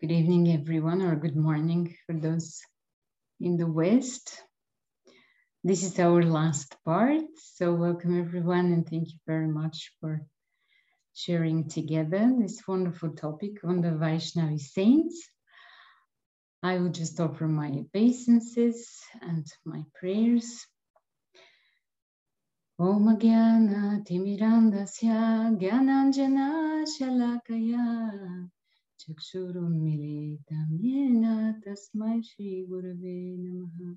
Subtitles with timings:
[0.00, 2.62] Good evening, everyone, or good morning for those
[3.38, 4.42] in the West.
[5.62, 7.26] This is our last part.
[7.36, 10.24] So, welcome, everyone, and thank you very much for
[11.12, 15.28] sharing together this wonderful topic on the Vaishnavi saints.
[16.62, 20.66] I will just offer my obeisances and my prayers.
[24.06, 28.48] Timirandasya Gyananjana Shalakaya
[29.00, 33.94] चक्षुरुन्मिलितं येन तस्मै श्रीगुरवे नमः।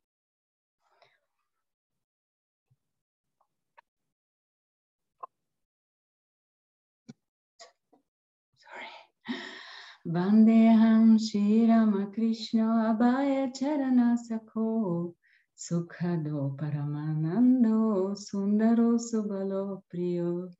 [10.07, 15.15] वन्देऽहं श्रीरामकृष्ण अभयचरणसखो
[15.57, 20.51] सुखदो परमानंदो सुन्दरो सुबलो प्रियो।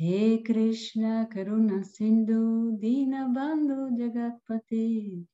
[0.00, 5.26] हे कृष्ण करुण सिंधु, दीन बंधु जगतपति।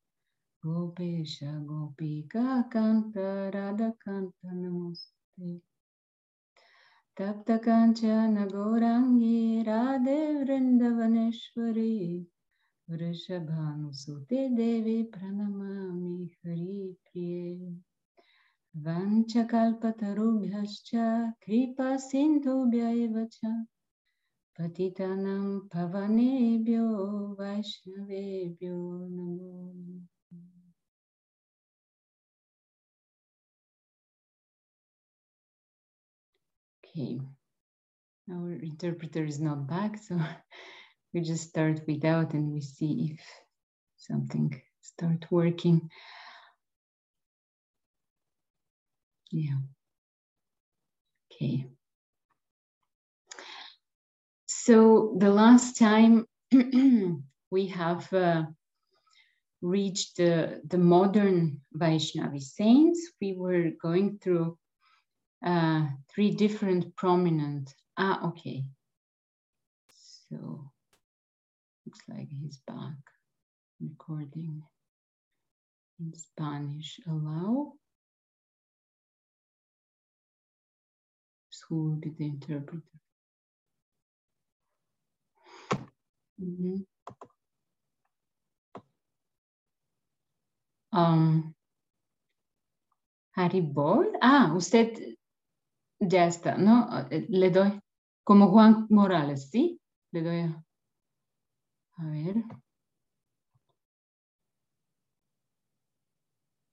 [0.66, 5.60] गोपेश गोपी गोपिकान्त राधाकान्त, नमस्ते।
[7.16, 12.27] तप्त तप्तकाञ्चन, गौराङ्गी, राधे वृंदवनेश्वरी
[12.88, 16.13] वृषभानुसुते देवी प्रणमामि
[16.45, 17.49] हरिप्रिये
[18.75, 20.89] वञ्चकल्पतरुभ्यश्च
[21.45, 23.52] कृपा सिन्धुभ्य एव च
[24.59, 25.43] पतितानां
[25.73, 26.85] पवनेभ्यो
[27.41, 28.77] वैष्णवेभ्यो
[29.17, 29.52] नमो
[36.91, 37.21] Okay,
[38.27, 40.19] our interpreter is not back, so
[41.14, 43.20] we just start without and we see if
[43.96, 45.88] something start working.
[49.30, 49.58] Yeah.
[51.32, 51.66] Okay.
[54.46, 56.27] So the last time
[57.50, 58.44] we have uh,
[59.62, 64.58] reached the, the modern Vaishnavi saints, we were going through
[65.46, 68.64] uh, three different prominent, ah, okay.
[70.28, 70.70] So
[71.86, 72.96] Looks like he's back.
[73.80, 74.62] Recording
[76.00, 77.00] in Spanish.
[77.06, 77.74] Allow.
[81.68, 82.83] Who will be the interpreter?
[86.39, 86.84] Mm -hmm.
[90.95, 91.55] um,
[93.36, 94.12] Haribol.
[94.20, 95.16] Ah, usted
[96.01, 96.89] ya está, ¿no?
[97.11, 97.80] Le doy
[98.24, 99.80] como Juan Morales, ¿sí?
[100.12, 100.55] Le doy
[101.96, 102.05] a...
[102.05, 102.36] Ver.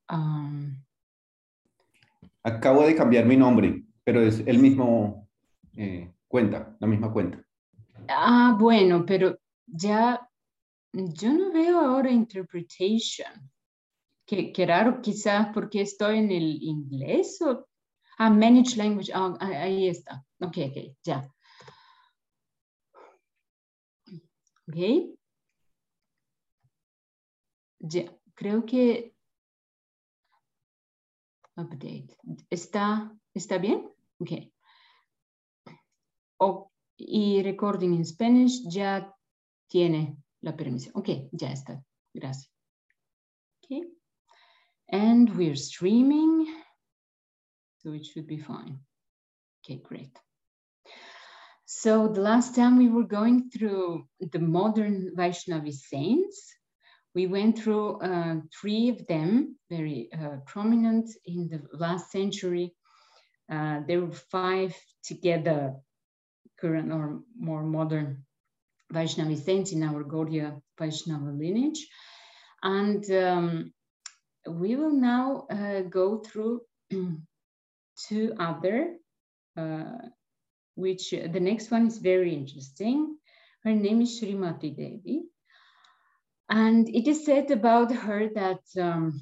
[0.09, 0.83] Um,
[2.43, 5.29] Acabo de cambiar mi nombre, pero es el mismo
[5.77, 7.43] eh, cuenta, la misma cuenta.
[8.09, 9.37] Ah, bueno, pero
[9.67, 10.27] ya
[10.91, 13.49] yo no veo ahora interpretation.
[14.25, 17.67] Qué, qué raro, quizás porque estoy en el inglés o...
[18.17, 20.23] Ah, manage language, ah, ahí está.
[20.39, 21.27] Ok, ok, ya.
[24.71, 25.17] Ok.
[27.79, 29.13] Ya, creo que
[31.57, 32.15] update.
[32.49, 33.91] ¿Está, está bien?
[34.19, 34.31] Ok.
[36.97, 39.13] Y recording in Spanish ya
[39.67, 40.93] tiene la permisión.
[40.95, 41.83] Ok, ya está.
[42.13, 42.53] Gracias.
[43.63, 43.91] Okay.
[44.87, 46.47] And we're streaming.
[47.79, 48.79] So it should be fine.
[49.63, 50.17] Okay, great.
[51.73, 56.53] So the last time we were going through the modern Vaishnavi saints,
[57.15, 62.75] we went through uh, three of them, very uh, prominent in the last century.
[63.49, 65.75] Uh, there were five together,
[66.59, 68.25] current or more modern
[68.93, 71.87] Vaishnavi saints in our Gaudiya Vaishnava lineage.
[72.61, 73.73] And um,
[74.45, 76.61] we will now uh, go through
[78.09, 78.97] two other
[79.57, 80.09] uh,
[80.75, 83.17] which uh, the next one is very interesting.
[83.63, 85.23] Her name is Srimati Devi.
[86.49, 89.21] And it is said about her that um,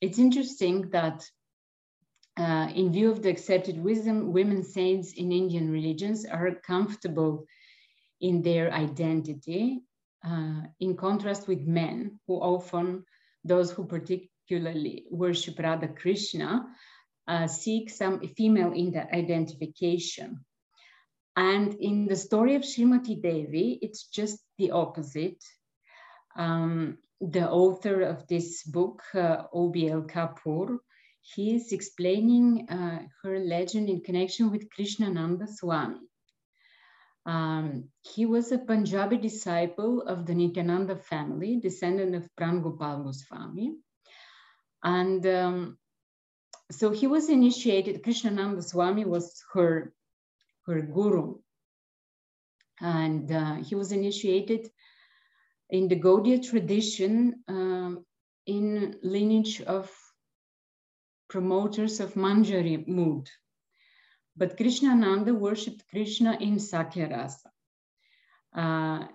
[0.00, 1.24] it's interesting that
[2.38, 7.46] uh, in view of the accepted wisdom, women saints in Indian religions are comfortable
[8.20, 9.80] in their identity,
[10.24, 13.04] uh, in contrast with men who often,
[13.44, 16.66] those who particularly worship Radha Krishna,
[17.26, 18.72] uh, seek some female
[19.12, 20.44] identification.
[21.38, 25.40] And in the story of Srimati Devi, it's just the opposite.
[26.36, 30.78] Um, the author of this book, uh, OBL Kapoor,
[31.22, 36.00] he is explaining uh, her legend in connection with Krishnananda Swami.
[37.24, 43.76] Um, he was a Punjabi disciple of the Nityananda family, descendant of Prangopal Goswami.
[44.82, 45.78] And um,
[46.72, 49.94] so he was initiated, Krishnananda Swami was her,
[50.68, 51.38] her guru.
[52.80, 54.70] And uh, he was initiated
[55.70, 58.04] in the Gaudiya tradition um,
[58.46, 59.90] in lineage of
[61.28, 63.28] promoters of Manjari mood.
[64.36, 67.50] But Krishna Krishnananda worshipped Krishna in Sakyarasa.
[68.54, 69.06] Uh,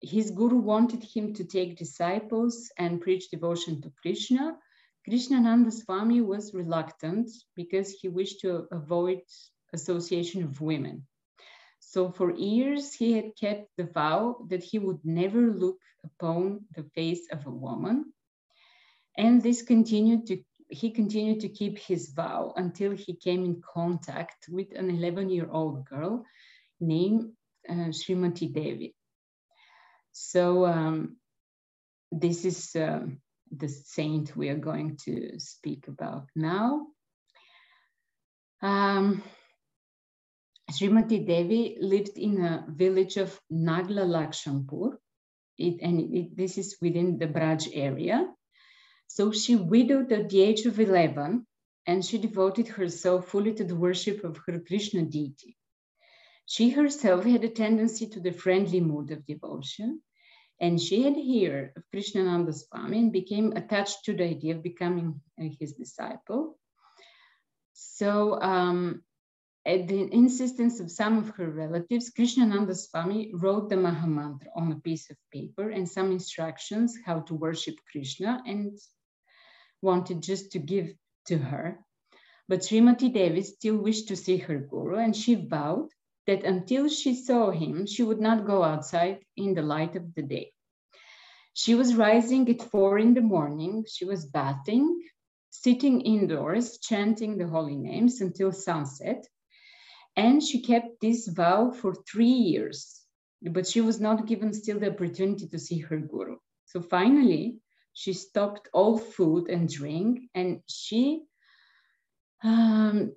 [0.00, 4.58] his guru wanted him to take disciples and preach devotion to Krishna.
[5.04, 9.20] Krishna Krishnananda Swami was reluctant because he wished to avoid
[9.72, 11.06] association of women.
[11.80, 16.84] So for years, he had kept the vow that he would never look upon the
[16.94, 18.12] face of a woman.
[19.16, 20.38] And this continued to,
[20.68, 25.48] he continued to keep his vow until he came in contact with an 11 year
[25.50, 26.24] old girl
[26.80, 27.32] named
[27.68, 28.94] uh, Srimati Devi.
[30.12, 31.16] So um,
[32.10, 33.06] this is uh,
[33.50, 36.86] the saint we are going to speak about now.
[38.62, 39.22] Um,
[40.72, 44.96] Srimati Devi lived in a village of Nagla Lakshampur,
[45.58, 48.26] it, and it, this is within the Braj area.
[49.06, 51.46] So she widowed at the age of 11
[51.86, 55.56] and she devoted herself fully to the worship of her Krishna deity.
[56.46, 60.02] She herself had a tendency to the friendly mood of devotion,
[60.60, 65.20] and she had heard of Krishnananda Swami and became attached to the idea of becoming
[65.40, 66.58] uh, his disciple.
[67.72, 69.02] So um,
[69.64, 74.80] at the insistence of some of her relatives, Krishnananda Swami wrote the Mahamantra on a
[74.80, 78.76] piece of paper and some instructions how to worship Krishna and
[79.80, 80.92] wanted just to give
[81.26, 81.78] to her.
[82.48, 85.90] But Srimati Devi still wished to see her guru and she vowed
[86.26, 90.22] that until she saw him, she would not go outside in the light of the
[90.22, 90.52] day.
[91.54, 95.02] She was rising at four in the morning, she was bathing,
[95.50, 99.24] sitting indoors, chanting the holy names until sunset
[100.16, 103.00] and she kept this vow for three years,
[103.42, 106.36] but she was not given still the opportunity to see her guru.
[106.66, 107.58] So finally,
[107.92, 111.24] she stopped all food and drink, and she
[112.42, 113.12] um,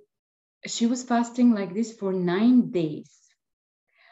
[0.67, 3.11] she was fasting like this for nine days.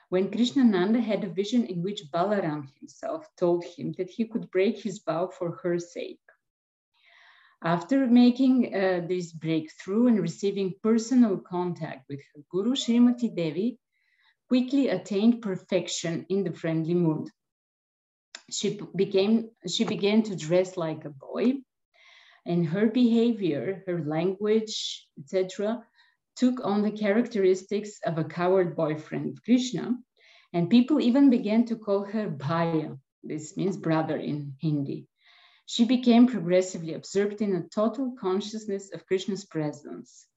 [0.09, 4.79] When Krishnananda had a vision in which Balaram himself told him that he could break
[4.79, 6.19] his vow for her sake.
[7.65, 13.79] After making uh, this breakthrough and receiving personal contact with her guru, Srimati Devi
[14.49, 17.29] quickly attained perfection in the friendly mood.
[18.51, 21.53] She became she began to dress like a boy,
[22.45, 25.85] and her behavior, her language, etc.,
[26.35, 29.97] took on the characteristics of a coward boyfriend Krishna,
[30.51, 32.99] and people even began to call her Bhaya.
[33.23, 35.07] This means brother in Hindi.
[35.65, 40.27] She became progressively absorbed in a total consciousness of Krishna's presence.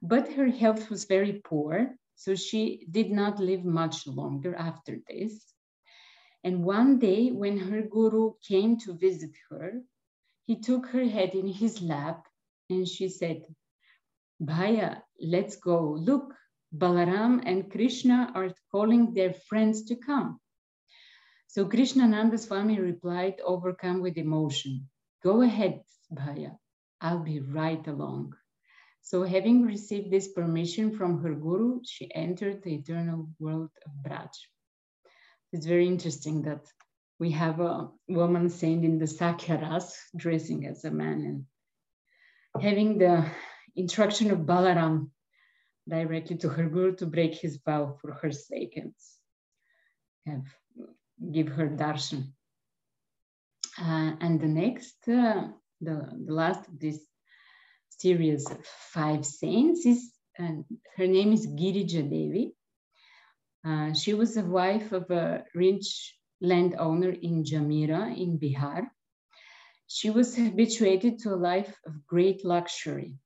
[0.00, 5.54] But her health was very poor, so she did not live much longer after this.
[6.44, 9.82] And one day, when her guru came to visit her,
[10.46, 12.26] he took her head in his lap
[12.70, 13.42] and she said,
[14.40, 15.92] Bhaya, let's go.
[15.92, 16.34] Look,
[16.74, 20.40] Balaram and Krishna are calling their friends to come.
[21.48, 24.88] So Krishnananda Swami replied, overcome with emotion,
[25.22, 26.58] Go ahead, Bhaya,
[27.00, 28.34] I'll be right along.
[29.00, 34.28] So having received this permission from her guru, she entered the eternal world of Braj.
[35.50, 36.66] It's very interesting that
[37.18, 41.46] we have a woman saint in the Sakyaras dressing as a man
[42.54, 43.24] and having the
[43.74, 45.10] instruction of Balaram
[45.88, 48.92] directly to her guru to break his vow for her sake and
[50.26, 50.44] have
[51.32, 52.32] give her darshan.
[53.80, 55.48] Uh, and the next, uh,
[55.80, 57.00] the, the last of this
[57.90, 60.62] series of five saints is, uh,
[60.96, 62.54] her name is Girija Devi.
[63.64, 68.88] Uh, she was the wife of a rich landowner in Jamira in Bihar.
[69.86, 73.16] She was habituated to a life of great luxury.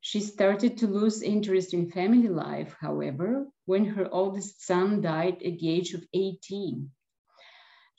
[0.00, 5.58] She started to lose interest in family life, however, when her oldest son died at
[5.58, 6.90] the age of 18.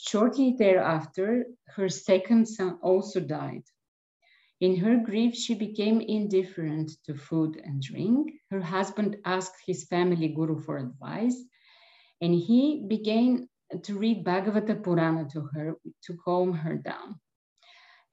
[0.01, 3.63] Shortly thereafter, her second son also died.
[4.61, 8.31] In her grief, she became indifferent to food and drink.
[8.49, 11.35] Her husband asked his family guru for advice,
[12.21, 13.49] and he began
[13.83, 17.19] to read Bhagavata Purana to her to calm her down.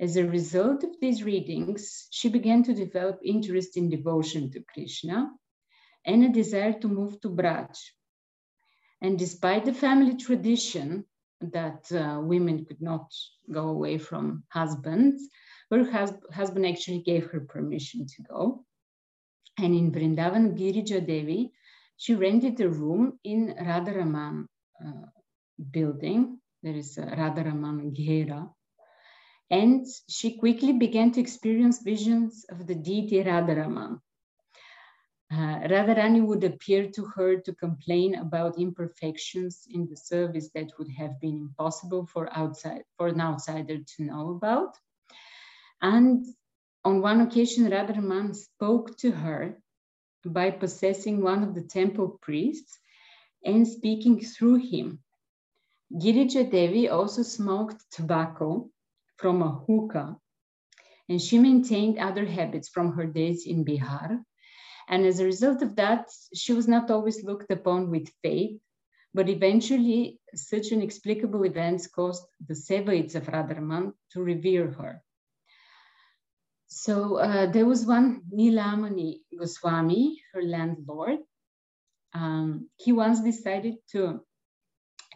[0.01, 5.31] As a result of these readings, she began to develop interest in devotion to Krishna
[6.05, 7.79] and a desire to move to Braj.
[9.01, 11.07] And despite the family tradition
[11.41, 13.13] that uh, women could not
[13.53, 15.29] go away from husbands,
[15.71, 18.65] her hus husband actually gave her permission to go.
[19.59, 21.53] And in Vrindavan, Girija Devi,
[21.97, 24.47] she rented a room in Radharaman
[24.85, 25.07] uh,
[25.71, 26.39] building.
[26.63, 28.51] There is Radharaman Ghera.
[29.51, 34.01] And she quickly began to experience visions of the deity Radharaman.
[35.33, 40.89] Uh, Radharani would appear to her to complain about imperfections in the service that would
[40.89, 44.77] have been impossible for outside for an outsider to know about.
[45.83, 46.25] And
[46.85, 49.61] on one occasion, Radharaman spoke to her
[50.25, 52.79] by possessing one of the temple priests
[53.45, 55.01] and speaking through him.
[55.93, 58.71] Girija Devi also smoked tobacco
[59.17, 60.17] from a hookah,
[61.09, 64.25] and she maintained other habits from her days in Bihar
[64.89, 68.59] and as a result of that, she was not always looked upon with faith,
[69.13, 75.03] but eventually such inexplicable events caused the Sevaites of Radharaman to revere her.
[76.69, 81.19] So uh, there was one Nilamani Goswami, her landlord.
[82.13, 84.21] Um, he once decided to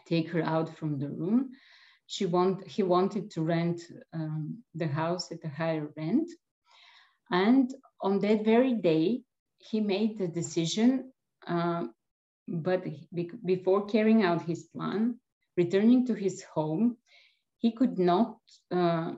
[0.07, 1.51] take her out from the room.
[2.07, 3.81] She want, he wanted to rent
[4.13, 6.29] um, the house at a higher rent.
[7.29, 9.21] And on that very day,
[9.61, 11.11] he made the decision,
[11.47, 11.85] uh,
[12.47, 15.19] but be before carrying out his plan,
[15.57, 16.97] returning to his home,
[17.59, 18.37] he could not
[18.71, 19.13] uh,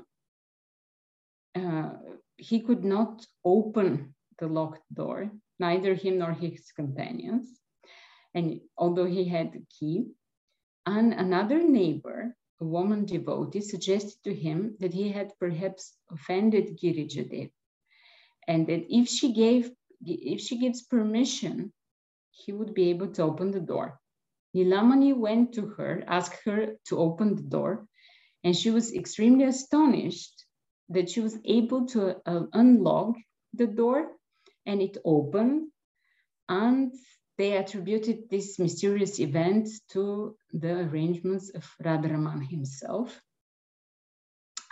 [1.55, 1.89] uh,
[2.37, 7.59] he could not open the locked door, neither him nor his companions.
[8.33, 10.07] And although he had the key,
[10.85, 17.29] and another neighbor, a woman devotee, suggested to him that he had perhaps offended Girija
[17.29, 17.53] Devi,
[18.47, 19.71] and that if she gave
[20.05, 21.71] if she gives permission,
[22.31, 23.99] he would be able to open the door.
[24.55, 27.87] Nilamani went to her, asked her to open the door,
[28.43, 30.45] and she was extremely astonished
[30.89, 33.15] that she was able to uh, unlock
[33.53, 34.11] the door
[34.65, 35.69] and it opened.
[36.49, 36.93] And
[37.37, 43.19] they attributed this mysterious event to the arrangements of Radharaman himself.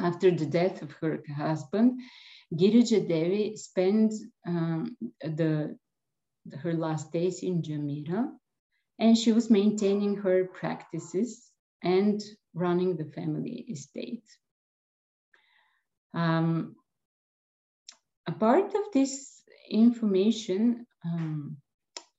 [0.01, 2.01] After the death of her husband,
[2.51, 4.13] Girija Devi spent
[4.47, 5.77] um, the,
[6.57, 8.31] her last days in Jamira,
[8.97, 11.51] and she was maintaining her practices
[11.83, 12.19] and
[12.55, 14.25] running the family estate.
[16.15, 16.75] Um,
[18.25, 21.57] a part of this information, um,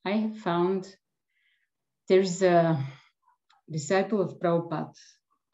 [0.04, 0.86] I have found
[2.08, 2.78] there's a
[3.68, 4.94] disciple of Prabhupada.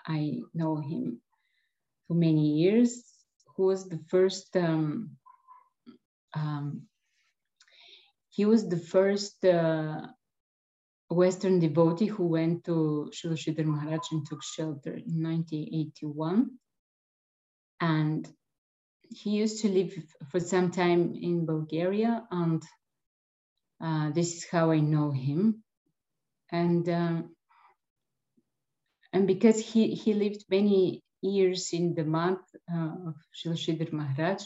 [0.06, 1.22] I know him
[2.08, 3.04] for many years
[3.56, 5.10] who was the first um,
[6.34, 6.82] um,
[8.30, 10.06] he was the first uh,
[11.10, 16.50] Western devotee who went to Srila Maharaj and took shelter in 1981.
[17.80, 18.28] And
[19.10, 19.92] he used to live
[20.30, 22.62] for some time in Bulgaria, and
[23.80, 25.64] uh, this is how I know him.
[26.52, 27.36] And um,
[29.12, 32.40] and because he he lived many years in the month
[32.72, 34.44] uh, of Srila Sridhar Maharaj,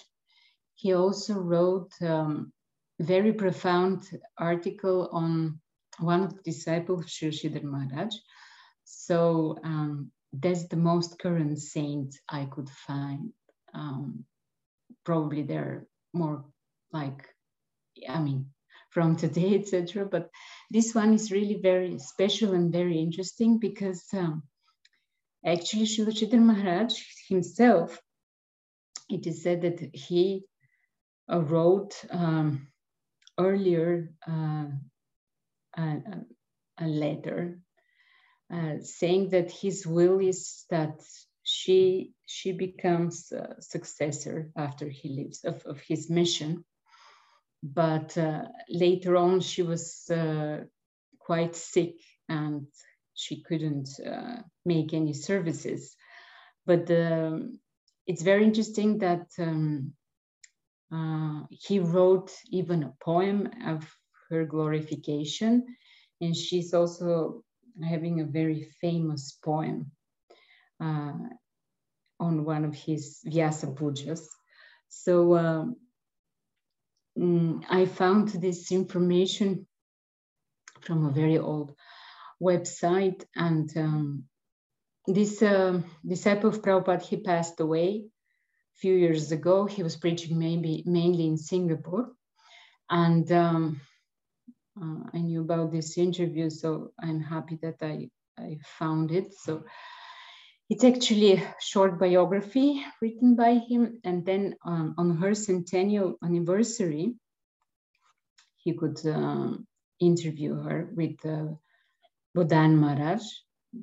[0.74, 2.52] he also wrote um,
[3.00, 5.60] very profound article on
[5.98, 8.14] one of the disciples of Srila Sridhar Maharaj.
[8.84, 13.32] So um, that's the most current saint I could find.
[13.74, 14.24] Um,
[15.04, 16.44] probably there are more
[16.92, 17.28] like,
[18.08, 18.46] I mean,
[18.90, 20.06] from today, etc.
[20.06, 20.30] But
[20.70, 24.42] this one is really very special and very interesting because um,
[25.44, 28.00] Actually, Srila Maharaj himself,
[29.08, 30.44] it is said that he
[31.32, 32.68] uh, wrote um,
[33.38, 34.66] earlier uh,
[35.76, 35.96] a,
[36.78, 37.58] a, letter
[38.52, 41.00] uh, saying that his will is that
[41.42, 46.64] she she becomes successor after he leaves of, of his mission.
[47.62, 50.64] But uh, later on, she was uh,
[51.18, 51.94] quite sick
[52.28, 52.66] and
[53.14, 55.96] she couldn't uh, make any services.
[56.66, 56.90] But
[58.06, 59.92] it's very interesting that um,
[60.92, 63.88] uh, he wrote even a poem of
[64.28, 65.64] her glorification,
[66.20, 67.42] and she's also
[67.82, 69.90] having a very famous poem
[70.80, 71.12] uh,
[72.20, 74.26] on one of his Vyasa Pujas.
[74.88, 75.76] So um,
[77.18, 79.66] mm, I found this information
[80.80, 81.74] from a very old
[82.42, 83.24] website.
[83.36, 84.24] And um,
[85.06, 89.66] this uh, disciple of Prabhupada, he passed away a few years ago.
[89.66, 92.10] He was preaching maybe mainly in Singapore.
[92.90, 93.80] And um,
[94.80, 98.08] uh, I knew about this interview, so I'm happy that I,
[98.38, 99.32] I found it.
[99.34, 99.64] So
[100.68, 104.00] it's actually a short biography written by him.
[104.04, 107.14] And then um, on her centennial anniversary,
[108.56, 109.52] he could uh,
[110.00, 111.54] interview her with uh,
[112.36, 113.22] Bodhayan Maharaj,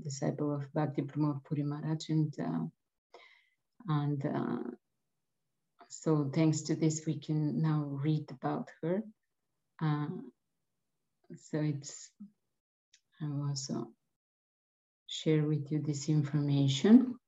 [0.04, 2.10] disciple of Bhakti Pramod Puri Maharaj.
[2.10, 2.66] And, uh,
[3.88, 4.72] and uh,
[5.88, 9.04] so thanks to this, we can now read about her.
[9.82, 10.08] Uh,
[11.36, 12.10] so it's,
[13.22, 13.90] I will also
[15.06, 17.20] share with you this information.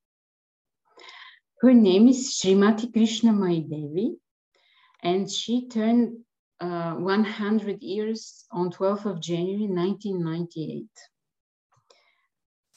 [1.60, 4.16] Her name is Srimati Krishna Devi,
[5.04, 6.24] and she turned
[6.60, 10.86] uh, 100 years on 12th of January 1998.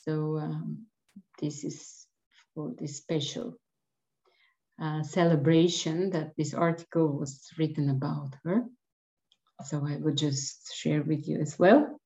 [0.07, 0.85] So um,
[1.41, 2.07] this is
[2.53, 3.55] for this special
[4.81, 8.63] uh, celebration that this article was written about her.
[9.63, 11.99] So I would just share with you as well.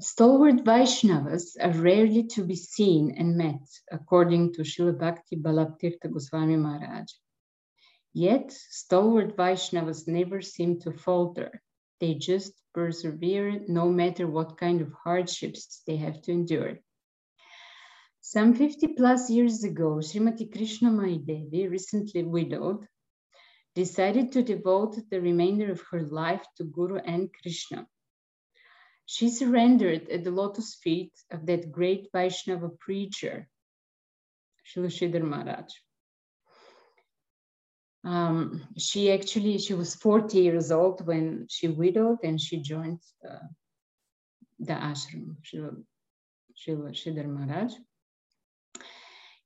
[0.00, 3.60] Stalwart Vaishnavas are rarely to be seen and met,
[3.90, 7.12] according to Srila Bhakti Ballabh Tirtha Goswami Maharaj.
[8.14, 11.62] Yet, stalwart Vaishnavas never seem to falter.
[12.02, 16.80] They just persevere no matter what kind of hardships they have to endure.
[18.20, 22.88] Some 50 plus years ago, Srimati Krishna Devi, recently widowed,
[23.76, 27.86] decided to devote the remainder of her life to Guru and Krishna.
[29.06, 33.48] She surrendered at the lotus feet of that great Vaishnava preacher,
[34.66, 35.70] Srila Maharaj.
[38.04, 43.00] Um, she actually, she was 40 years old when she widowed and she joined
[44.58, 47.74] the ashram, Srila Sridhar Maharaj.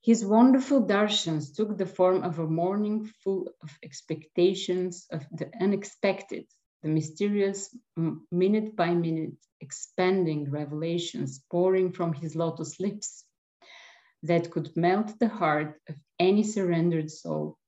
[0.02, 6.46] His wonderful darshans took the form of a morning full of expectations of the unexpected,
[6.82, 7.76] the mysterious,
[8.30, 13.24] minute by minute, expanding revelations pouring from his lotus lips
[14.22, 17.58] that could melt the heart of any surrendered soul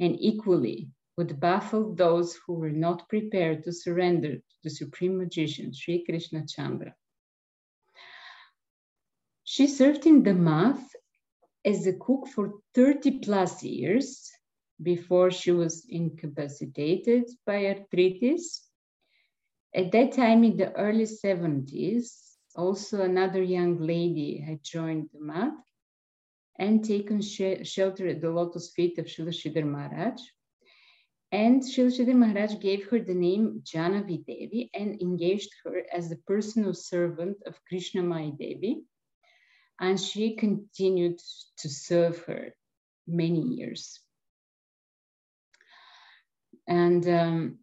[0.00, 5.72] and equally would baffle those who were not prepared to surrender to the supreme magician,
[5.74, 6.94] Sri Krishna Chandra.
[9.44, 10.94] She served in the math
[11.64, 14.30] as a cook for 30 plus years
[14.82, 18.66] before she was incapacitated by arthritis.
[19.74, 25.69] At that time, in the early 70s, also another young lady had joined the math
[26.60, 30.20] and taken sh shelter at the lotus feet of Srila Maharaj.
[31.32, 36.74] And Srila Maharaj gave her the name Jahnavi Devi and engaged her as the personal
[36.74, 38.84] servant of Krishna Mai Devi
[39.80, 41.18] and she continued
[41.58, 42.54] to serve her
[43.06, 43.98] many years.
[46.68, 47.58] And um,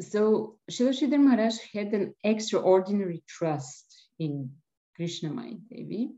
[0.00, 3.86] so Srila Maharaj had an extraordinary trust
[4.18, 4.52] in
[4.98, 6.12] Krishnamai Devi.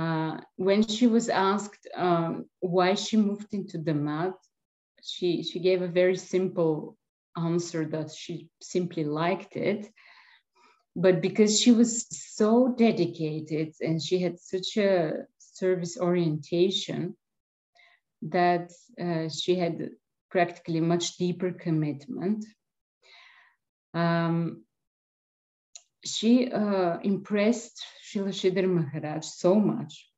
[0.00, 4.40] Uh, when she was asked um, why she moved into the math,
[5.02, 6.96] she, she gave a very simple
[7.36, 9.82] answer that she simply liked it
[10.96, 17.16] but because she was so dedicated and she had such a service orientation
[18.22, 19.90] that uh, she had
[20.30, 22.44] practically much deeper commitment.
[23.94, 24.64] Um,
[26.04, 30.08] she uh, impressed Srila Maharaj so much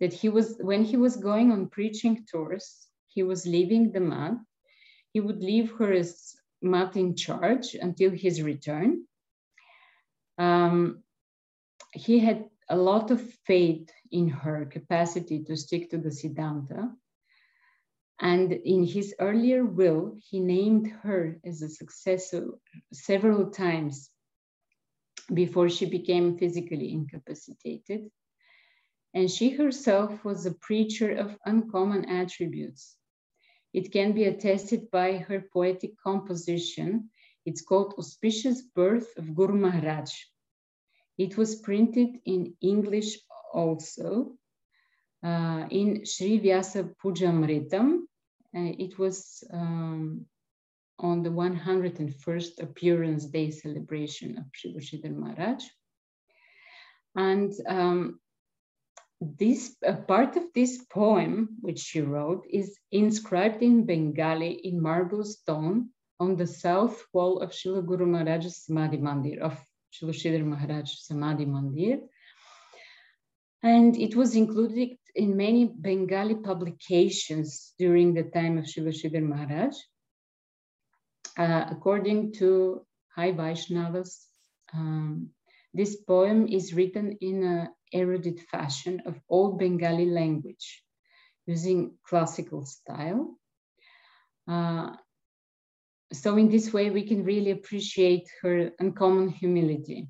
[0.00, 4.38] that he was, when he was going on preaching tours, he was leaving the math.
[5.12, 9.04] He would leave her as math in charge until his return
[10.38, 11.02] um,
[11.92, 16.90] he had a lot of faith in her capacity to stick to the Siddhanta.
[18.20, 22.50] And in his earlier will, he named her as a successor
[22.92, 24.10] several times
[25.34, 28.10] before she became physically incapacitated.
[29.14, 32.96] And she herself was a preacher of uncommon attributes.
[33.72, 37.10] It can be attested by her poetic composition
[37.44, 40.12] it's called Auspicious Birth of Guru Maharaj.
[41.18, 43.18] It was printed in English
[43.52, 44.34] also
[45.24, 48.02] uh, in Sri Vyasa Pujamritam.
[48.54, 50.26] Uh, it was um,
[51.02, 55.64] on the 101st appearance day celebration of Sri Sridhar Maharaj.
[57.16, 58.20] And um,
[59.20, 65.24] this uh, part of this poem, which she wrote, is inscribed in Bengali in marble
[65.24, 69.60] stone on the south wall of Srila Guru Maharaj's Samadhi Mandir, of
[69.92, 72.00] Srila Sridhar Maharaj Samadhi Mandir.
[73.62, 79.74] And it was included in many Bengali publications during the time of Srila Sridhar Maharaj.
[81.38, 84.26] Uh, according to High Vaishnavas,
[84.74, 85.30] um,
[85.74, 90.82] this poem is written in an erudite fashion of old Bengali language
[91.46, 93.38] using classical style.
[94.46, 94.92] Uh,
[96.12, 100.08] so in this way, we can really appreciate her uncommon humility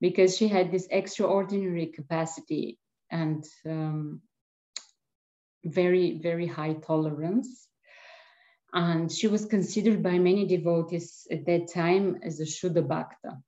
[0.00, 2.78] because she had this extraordinary capacity
[3.10, 4.22] and um,
[5.64, 7.68] very, very high tolerance.
[8.72, 13.38] And she was considered by many devotees at that time as a Shuddha Bhakta.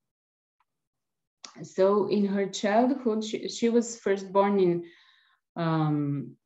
[1.62, 4.84] So in her childhood, she, she was first born in
[5.54, 6.36] um,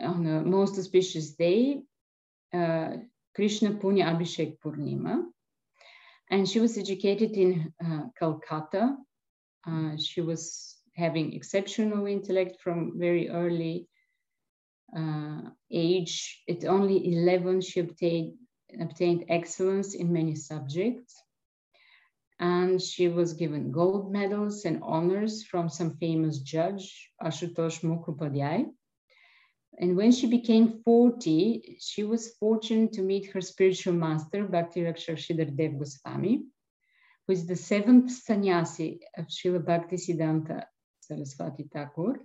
[0.00, 1.82] on a most auspicious day,
[2.54, 2.96] uh,
[3.34, 5.22] Krishna Pushya Abhishek Purnima.
[6.30, 8.96] And she was educated in uh, Calcutta.
[9.66, 13.88] Uh, she was having exceptional intellect from very early
[14.96, 16.42] Uh, age.
[16.48, 18.34] At only 11, she obtained,
[18.80, 21.22] obtained excellence in many subjects.
[22.40, 28.66] And she was given gold medals and honors from some famous judge, Ashutosh Mukhopadhyay.
[29.78, 35.56] And when she became 40, she was fortunate to meet her spiritual master, Bhakti Rakshak
[35.56, 36.44] Dev Goswami,
[37.26, 40.64] who is the seventh sannyasi of Srila Bhakti Siddhanta
[41.00, 42.20] Saraswati Thakur.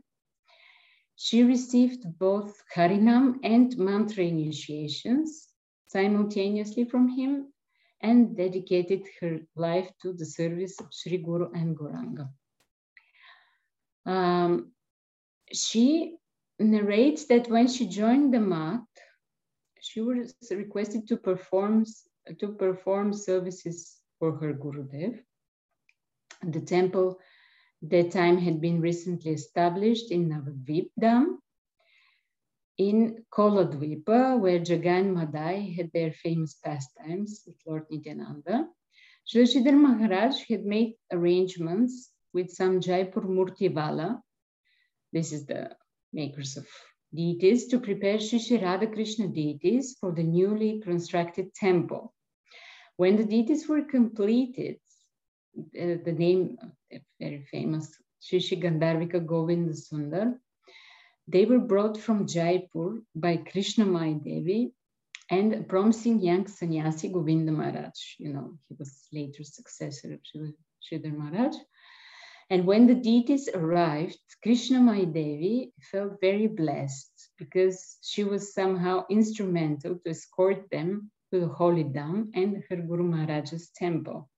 [1.16, 5.50] She received both Harinam and mantra initiations
[5.88, 7.54] simultaneously from him
[8.02, 12.30] and dedicated her life to the service of Sri Guru and Gauranga.
[14.06, 14.72] Um,
[15.52, 16.18] she
[16.60, 18.86] narrates that when she joined the math,
[19.80, 21.86] she was requested to perform
[22.40, 25.20] to perform services for her Gurudev.
[26.44, 27.20] The temple
[27.82, 30.90] that time had been recently established in Navadvip
[32.78, 38.68] in Koladvipa, where Jagai and Madai had their famous pastimes with Lord Nityananda.
[39.28, 44.22] Srila Maharaj had made arrangements with some Jaipur Murtiwala.
[45.14, 45.76] This is the
[46.12, 46.68] makers of
[47.14, 52.14] deities to prepare Shri Radha Krishna deities for the newly constructed temple.
[52.98, 54.78] When the deities were completed,
[55.58, 56.58] uh, the name
[57.20, 60.40] very famous Shri Gandharvika Govinda Sundar,
[61.28, 64.74] they were brought from Jaipur by Krishna Mai Devi
[65.30, 68.00] and a promising young sannyasi Govinda Maharaj.
[68.18, 70.20] You know, he was later successor of
[70.84, 71.56] Sridhar Maharaj.
[72.50, 79.06] And when the deities arrived, Krishna Mai Devi felt very blessed because she was somehow
[79.10, 84.30] instrumental to escort them to the Holy Dham and her Guru Maharaj's temple.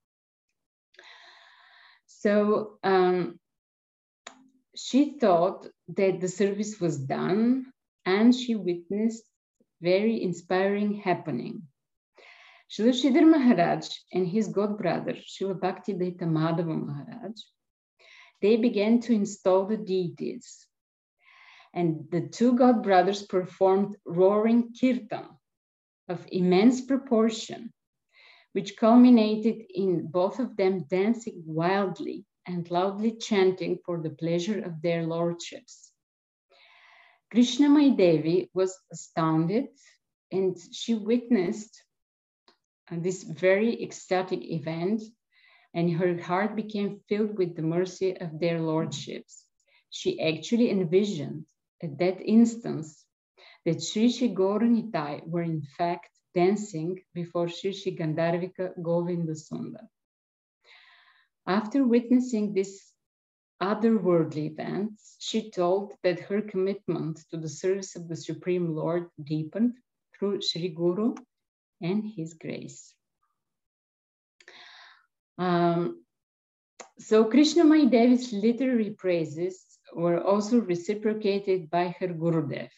[2.19, 3.39] So um,
[4.75, 7.67] she thought that the service was done
[8.07, 9.23] and she witnessed
[9.81, 11.61] very inspiring happening.
[12.71, 17.39] Srila Sridhar Maharaj and his god brother, Srila Bhakti Madhava Maharaj,
[18.41, 20.65] they began to install the deities.
[21.71, 25.29] And the two god brothers performed roaring kirtan
[26.09, 27.71] of immense proportion,
[28.57, 34.81] which culminated in both of them dancing wildly and loudly chanting for the pleasure of
[34.81, 35.91] their lordships.
[37.29, 39.65] Krishna Mai Devi was astounded
[40.31, 41.83] and she witnessed
[42.91, 45.03] uh, this very ecstatic event
[45.75, 49.45] and her heart became filled with the mercy of their lordships.
[49.91, 51.45] She actually envisioned
[51.83, 53.05] at that instance
[53.65, 59.87] that Sri Sri Gauranitai were in fact dancing before Sri Gandharvika Govinda Sundar.
[61.45, 62.91] After witnessing this
[63.61, 69.73] otherworldly events, she told that her commitment to the service of the Supreme Lord deepened
[70.17, 71.15] through Sri Guru
[71.81, 72.93] and his grace.
[75.37, 76.03] Um,
[76.99, 79.63] so Krishna Mai Devi's literary praises
[79.93, 82.69] were also reciprocated by her Gurudev.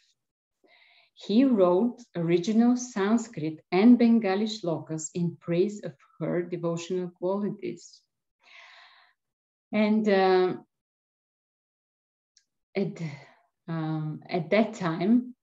[1.26, 8.02] He wrote original Sanskrit and Bengali shlokas in praise of her devotional qualities.
[9.74, 10.54] And uh,
[12.76, 13.02] at,
[13.68, 15.36] um, at that time,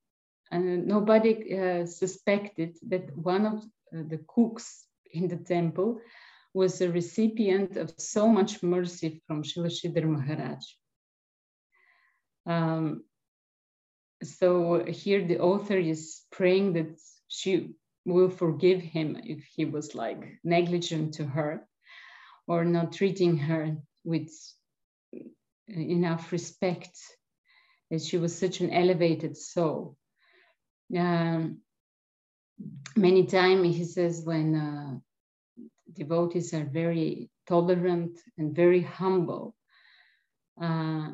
[0.50, 6.00] uh, nobody uh, suspected that one of uh, the cooks in the temple
[6.54, 10.64] was a recipient of so much mercy from Srila Maharaj.
[12.46, 13.04] Um,
[14.22, 16.98] so here the author is praying that
[17.28, 17.74] she
[18.04, 21.66] will forgive him if he was like negligent to her
[22.46, 24.30] or not treating her with
[25.68, 26.96] enough respect
[27.90, 29.96] as she was such an elevated soul.
[30.96, 31.58] Um,
[32.96, 34.98] many times he says when uh,
[35.92, 39.54] devotees are very tolerant and very humble,
[40.60, 41.10] uh,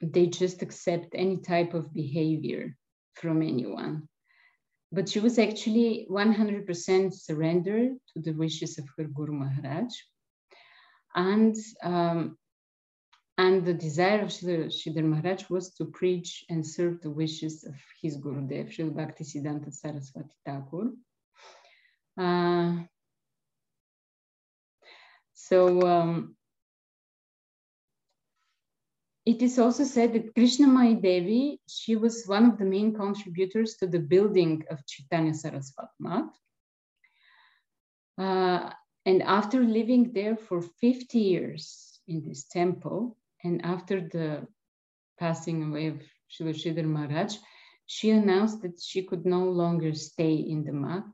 [0.00, 2.76] they just accept any type of behavior
[3.14, 4.08] from anyone.
[4.90, 9.92] But she was actually 100% surrendered to the wishes of her Guru Maharaj.
[11.14, 12.38] And, um,
[13.36, 18.16] and the desire of Sridhar Maharaj was to preach and serve the wishes of his
[18.16, 20.92] Gurudev, Srila Bhakti Siddhanta Saraswati Thakur.
[22.16, 22.84] Uh,
[25.34, 26.36] so um,
[29.28, 33.86] it is also said that Krishnamai Devi, she was one of the main contributors to
[33.86, 36.34] the building of Chaitanya Saraswat Math.
[38.16, 38.70] Uh,
[39.04, 44.46] and after living there for 50 years in this temple, and after the
[45.18, 46.00] passing away of
[46.32, 47.36] Srila Sridhar Maharaj,
[47.84, 51.12] she announced that she could no longer stay in the math.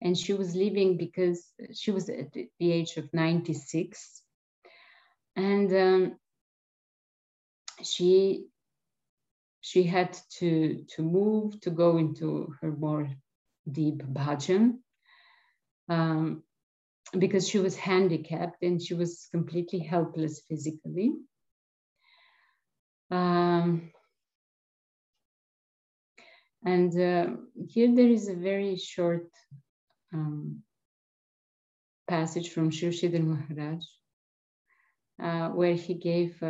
[0.00, 4.22] And she was leaving because she was at the age of 96.
[5.36, 6.18] And um,
[7.82, 8.46] she
[9.60, 13.08] she had to to move to go into her more
[13.70, 14.78] deep bhajan
[15.88, 16.42] um,
[17.18, 21.12] because she was handicapped and she was completely helpless physically.
[23.10, 23.92] Um,
[26.64, 27.36] and uh,
[27.68, 29.28] here there is a very short
[30.14, 30.62] um,
[32.08, 33.84] passage from Sri Maharaj
[35.22, 36.42] uh, where he gave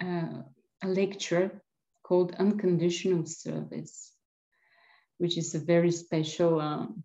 [0.00, 0.42] uh,
[0.82, 1.62] a lecture
[2.02, 4.12] called Unconditional Service,
[5.18, 6.60] which is a very special.
[6.60, 7.02] Um,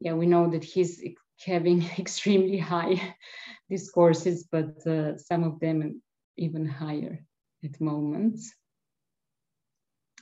[0.00, 1.02] yeah, we know that he's
[1.44, 3.14] having extremely high
[3.70, 6.02] discourses, but uh, some of them
[6.36, 7.24] even higher
[7.64, 8.52] at moments.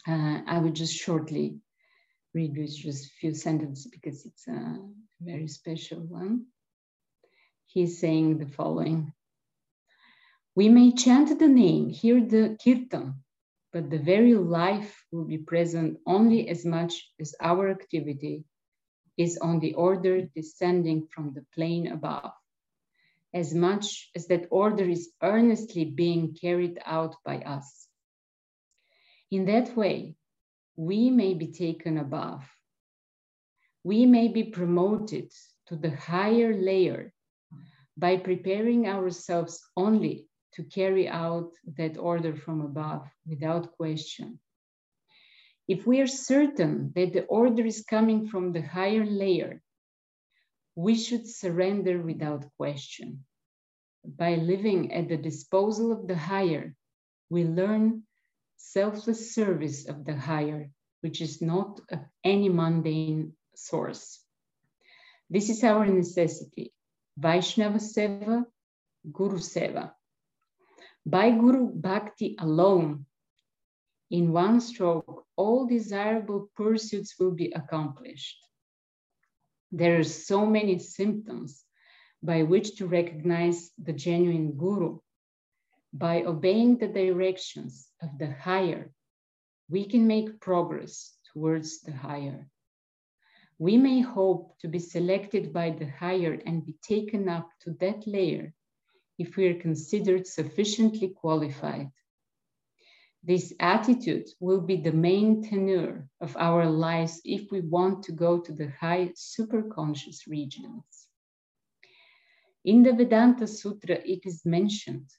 [0.06, 1.58] Uh, I would just shortly
[2.34, 4.78] read you just a few sentences because it's a
[5.20, 6.46] very special one.
[7.66, 9.12] He's saying the following
[10.60, 13.14] we may chant the name, hear the kirtan,
[13.72, 18.44] but the very life will be present only as much as our activity
[19.16, 22.32] is on the order descending from the plane above,
[23.32, 27.88] as much as that order is earnestly being carried out by us.
[29.30, 30.14] In that way,
[30.76, 32.44] we may be taken above.
[33.82, 35.32] We may be promoted
[35.68, 37.14] to the higher layer
[37.96, 44.38] by preparing ourselves only to carry out that order from above without question.
[45.68, 49.62] If we are certain that the order is coming from the higher layer,
[50.74, 53.24] we should surrender without question.
[54.04, 56.74] By living at the disposal of the higher,
[57.28, 58.02] we learn
[58.56, 60.70] selfless service of the higher,
[61.02, 64.20] which is not of any mundane source.
[65.28, 66.72] This is our necessity.
[67.16, 68.44] Vaishnava Seva,
[69.12, 69.92] Guru Seva.
[71.06, 73.06] By Guru Bhakti alone,
[74.10, 78.38] in one stroke, all desirable pursuits will be accomplished.
[79.72, 81.64] There are so many symptoms
[82.22, 84.98] by which to recognize the genuine Guru.
[85.92, 88.92] By obeying the directions of the higher,
[89.70, 92.46] we can make progress towards the higher.
[93.58, 98.06] We may hope to be selected by the higher and be taken up to that
[98.06, 98.52] layer
[99.20, 101.90] if we are considered sufficiently qualified.
[103.22, 108.40] This attitude will be the main tenor of our lives if we want to go
[108.40, 111.06] to the high superconscious regions.
[112.64, 115.10] In the Vedanta Sutra, it is mentioned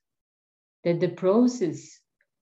[0.84, 2.00] that the process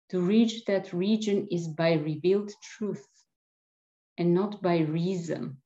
[0.08, 3.06] to reach that region is by revealed truth
[4.18, 5.58] and not by reason.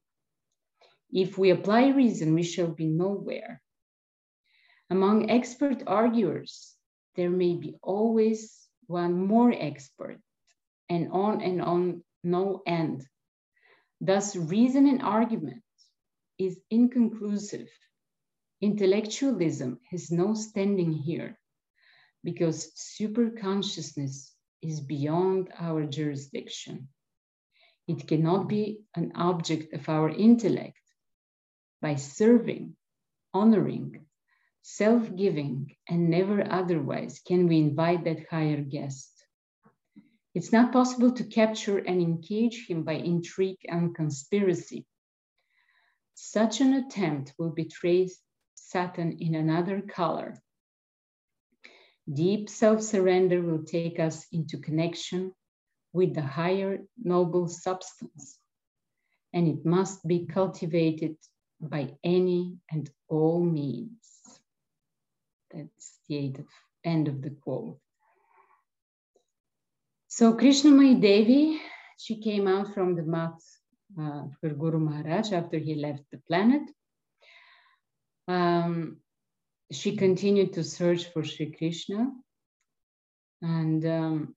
[1.11, 3.63] If we apply reason, we shall be nowhere.
[4.91, 6.75] Among expert arguers,
[7.15, 10.21] there may be always one more expert,
[10.89, 13.07] and on and on, no end.
[14.01, 15.63] Thus, reason and argument
[16.39, 17.69] is inconclusive.
[18.61, 21.39] Intellectualism has no standing here
[22.25, 26.89] because superconsciousness is beyond our jurisdiction.
[27.87, 30.81] It cannot be an object of our intellect.
[31.81, 32.77] By serving,
[33.33, 34.08] honoring,
[34.63, 39.13] self giving, and never otherwise can we invite that higher guest.
[40.35, 44.87] It's not possible to capture and engage him by intrigue and conspiracy.
[46.15, 48.09] Such an attempt will betray
[48.55, 50.41] Satan in another color.
[52.13, 55.33] Deep self-surrender will take us into connection
[55.93, 58.39] with the higher noble substance,
[59.33, 61.17] and it must be cultivated
[61.61, 64.18] by any and all means.
[65.53, 66.35] That's the
[66.85, 67.79] end of the quote.
[70.09, 71.61] So Krishnamai Devi,
[71.99, 73.41] she came out from the math
[74.01, 76.63] uh, Guru Maharaj after he left the planet.
[78.27, 78.99] Um,
[79.71, 82.11] she continued to search for Sri Krishna
[83.43, 84.35] and um,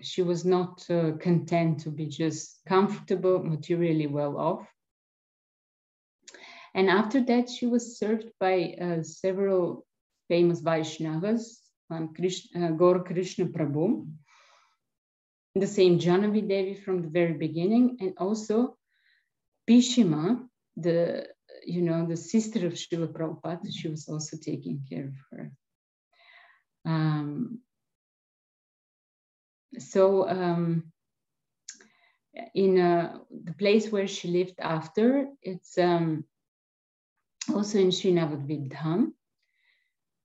[0.00, 4.66] she was not uh, content to be just comfortable, materially well off.
[6.74, 9.86] And after that, she was served by uh, several
[10.28, 11.58] famous Vaishnavas,
[11.90, 14.06] um, Krishna, uh, Gaur Krishna Prabhu,
[15.54, 18.76] the same Jahnavi Devi from the very beginning, and also
[19.68, 21.28] Bhishima, the
[21.64, 25.52] you know the sister of Srila Prabhupada, she was also taking care of her.
[26.84, 27.60] Um,
[29.78, 30.92] so um,
[32.54, 36.24] in uh, the place where she lived after, it's um,
[37.52, 39.12] also in Sri Navadwip Dham,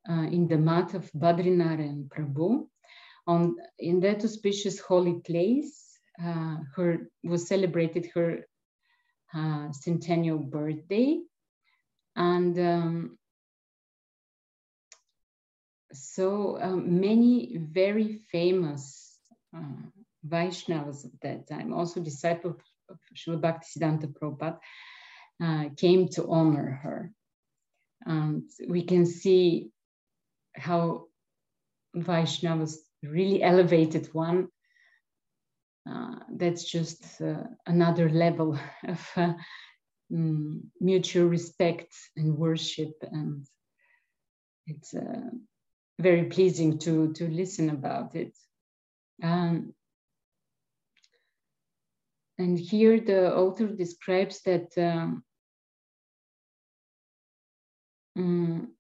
[0.07, 2.67] uh, in the math of Badrinarayan Prabhu.
[3.27, 8.45] On, in that auspicious holy place, uh, her was celebrated her
[9.35, 11.19] uh, centennial birthday.
[12.15, 13.17] And um,
[15.93, 19.17] so um, many very famous
[19.55, 19.89] uh,
[20.27, 22.57] Vaishnavas of that time, also disciples
[22.89, 24.59] of Srila Bhaktisiddhanta Prabhupada,
[25.41, 27.11] uh, came to honor her.
[28.05, 29.71] And we can see
[30.59, 31.05] how
[31.95, 34.49] Vaishnavas really elevated one.
[35.89, 39.33] Uh, that's just uh, another level of uh,
[40.11, 43.45] mm, mutual respect and worship, and
[44.67, 45.29] it's uh,
[45.99, 48.37] very pleasing to to listen about it.
[49.23, 49.73] Um,
[52.37, 55.23] and here the author describes that um,
[58.15, 58.73] um,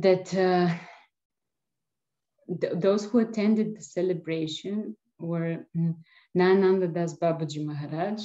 [0.00, 0.74] that uh,
[2.60, 5.94] th those who attended the celebration were mm,
[6.34, 8.20] Nananda Das Babaji Maharaj.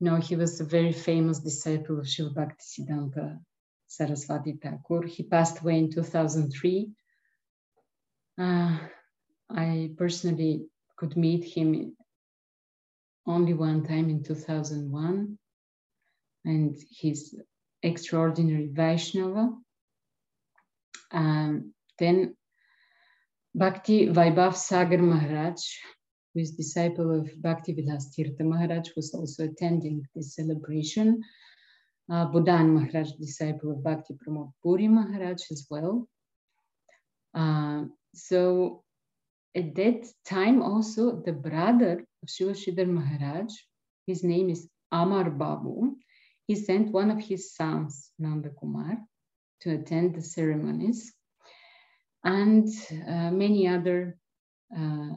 [0.00, 3.38] Know, he was a very famous disciple of Srila Bhakti Siddhanta
[3.86, 5.02] Saraswati Thakur.
[5.06, 6.90] He passed away in 2003.
[8.36, 8.78] Uh,
[9.50, 11.96] I personally could meet him
[13.26, 15.38] only one time in 2001,
[16.44, 17.34] and he's
[17.82, 19.52] extraordinary Vaishnava.
[21.14, 22.36] Um, then
[23.54, 25.60] Bhakti Vaibhav Sagar Maharaj,
[26.32, 31.22] who is disciple of Bhakti Vilas Tirtha Maharaj, was also attending this celebration.
[32.10, 36.08] Uh, Bodhayan Maharaj, disciple of Bhakti Pramod Puri Maharaj as well.
[37.32, 38.82] Uh, so
[39.54, 43.52] at that time also the brother of Srila Sridhar Maharaj,
[44.06, 45.96] his name is Amar Babu,
[46.46, 48.98] he sent one of his sons, Nanda Kumar,
[49.62, 51.12] to attend the ceremonies
[52.24, 52.68] and
[53.08, 54.18] uh, many other
[54.76, 55.14] uh,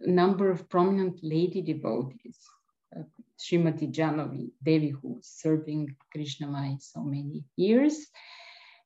[0.00, 2.38] number of prominent lady devotees.
[2.96, 3.02] Uh,
[3.38, 8.06] Srimati Jahnavi Devi, who was serving Krishna Mai so many years.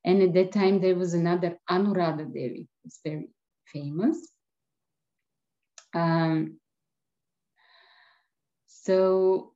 [0.05, 3.29] And at that time, there was another Anuradha Devi, who's very
[3.73, 4.29] famous.
[5.93, 6.59] Um,
[8.67, 9.53] so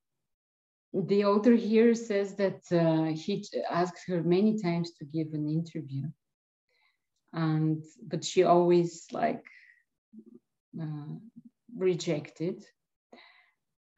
[0.92, 6.08] the author here says that uh, he asked her many times to give an interview.
[7.32, 9.44] And but she always like
[10.80, 11.14] uh,
[11.76, 12.64] rejected.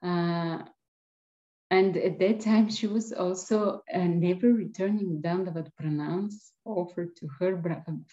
[0.02, 0.58] Uh,
[1.70, 7.56] and at that time she was also uh, never returning dandavat pranams offered to her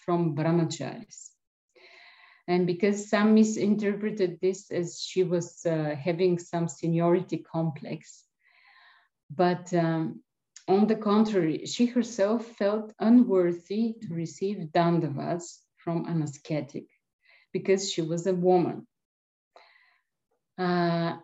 [0.05, 1.31] from brahmacharis.
[2.47, 8.23] And because some misinterpreted this as she was uh, having some seniority complex
[9.29, 10.21] but um,
[10.67, 16.86] on the contrary, she herself felt unworthy to receive dandavats from an ascetic
[17.51, 18.86] because she was a woman.
[20.57, 21.17] Uh,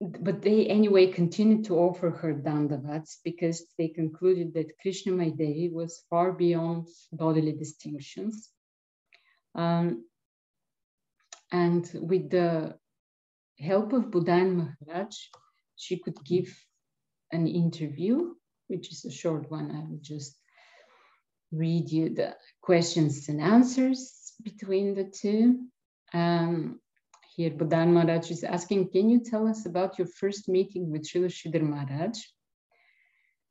[0.00, 6.04] but they anyway continued to offer her dandavats because they concluded that Krishna Devi was
[6.08, 8.48] far beyond bodily distinctions.
[9.54, 10.04] Um,
[11.50, 12.76] and with the
[13.58, 15.16] help of Bodhayan Maharaj,
[15.76, 16.54] she could give
[17.32, 18.34] an interview,
[18.68, 19.70] which is a short one.
[19.70, 20.36] I will just
[21.52, 25.66] read you the questions and answers between the two.
[26.12, 26.80] Um,
[27.34, 31.30] here, Bodhayan Maharaj is asking, can you tell us about your first meeting with Srila
[31.30, 32.18] Sridhar Maharaj?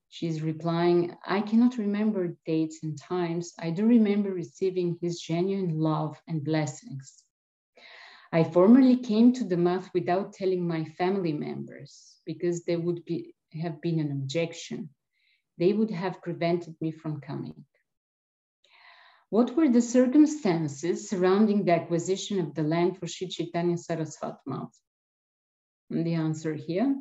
[0.10, 3.54] She's replying, I cannot remember dates and times.
[3.60, 7.24] I do remember receiving his genuine love and blessings.
[8.32, 13.34] I formerly came to the math without telling my family members because they would be,
[13.54, 14.90] have been an objection.
[15.58, 17.66] They would have prevented me from coming.
[19.30, 24.80] What were the circumstances surrounding the acquisition of the land for Sri Chaitanya Saraswat Math?
[25.90, 26.96] The answer here,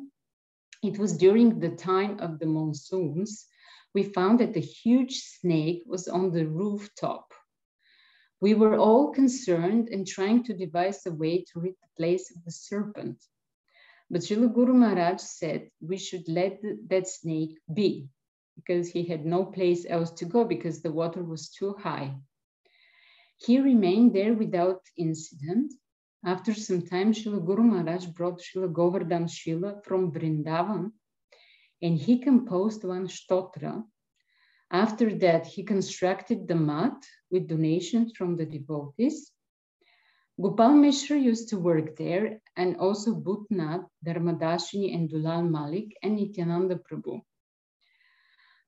[0.83, 3.45] it was during the time of the monsoons,
[3.93, 7.33] we found that a huge snake was on the rooftop
[8.39, 12.43] we were all concerned and trying to devise a way to rid the place of
[12.45, 13.23] the serpent.
[14.09, 18.07] But Srila Guru Maharaj said we should let that snake be
[18.55, 22.15] because he had no place else to go because the water was too high.
[23.37, 25.73] He remained there without incident.
[26.25, 30.91] After some time, Srila Guru Maharaj brought Srila Govardhan Shila from Vrindavan
[31.81, 33.83] and he composed one stotra
[34.71, 37.01] after that, he constructed the math
[37.31, 39.31] with donations from the devotees.
[40.39, 46.75] Gopal Mishra used to work there, and also Bhutnath, Dharmadashini, and Dulal Malik, and Nityananda
[46.75, 47.21] Prabhu.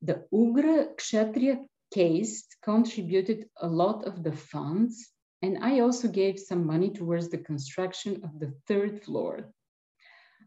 [0.02, 1.64] The Ugra Kshatriya
[1.94, 5.12] caste contributed a lot of the funds,
[5.44, 9.54] and I also gave some money towards the construction of the third floor.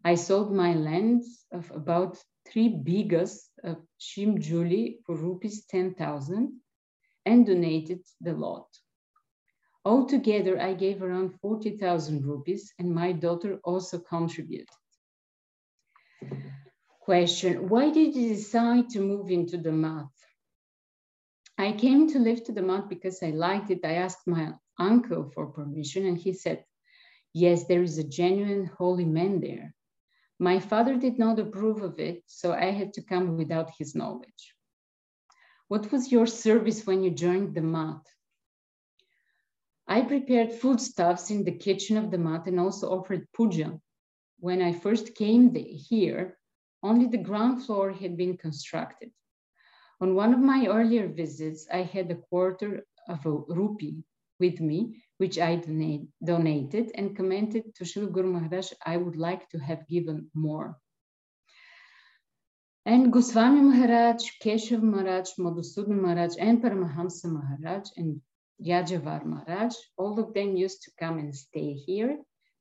[0.04, 2.18] I sold my lands of about
[2.48, 6.60] three bigas of Shimjuli for rupees 10,000
[7.24, 8.66] and donated the lot.
[9.84, 14.68] Altogether, I gave around 40,000 rupees and my daughter also contributed.
[17.00, 20.14] Question, why did you decide to move into the math?
[21.58, 23.80] I came to live to the math because I liked it.
[23.84, 26.64] I asked my uncle for permission and he said,
[27.32, 29.74] yes, there is a genuine holy man there.
[30.38, 34.54] My father did not approve of it, so I had to come without his knowledge.
[35.68, 38.06] What was your service when you joined the math?
[39.94, 43.78] I prepared foodstuffs in the kitchen of the math and also offered puja.
[44.40, 46.38] When I first came here,
[46.82, 49.10] only the ground floor had been constructed.
[50.00, 54.02] On one of my earlier visits, I had a quarter of a rupee
[54.40, 59.50] with me which I donate, donated and commented to Srila Guru Maharaj, I would like
[59.50, 60.78] to have given more.
[62.86, 68.22] And Goswami Maharaj, Keshav Maharaj, Madhusudan Maharaj, and Paramahamsa Maharaj, and
[68.62, 72.18] Yajavar Maharaj, all of them used to come and stay here.